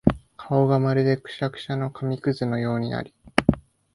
[0.35, 3.13] 顔がまるでくしゃくしゃの紙屑のようになり、